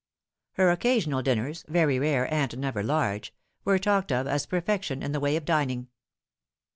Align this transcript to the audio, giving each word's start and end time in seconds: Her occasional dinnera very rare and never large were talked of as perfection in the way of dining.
Her 0.53 0.71
occasional 0.71 1.21
dinnera 1.21 1.63
very 1.67 1.99
rare 1.99 2.25
and 2.33 2.57
never 2.57 2.81
large 2.81 3.35
were 3.63 3.77
talked 3.77 4.11
of 4.11 4.25
as 4.25 4.47
perfection 4.47 5.03
in 5.03 5.11
the 5.11 5.19
way 5.19 5.35
of 5.35 5.45
dining. 5.45 5.89